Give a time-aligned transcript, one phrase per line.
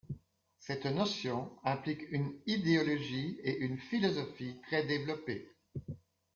[0.57, 5.47] Cette notion implique une idéologie et une philosophie très développées.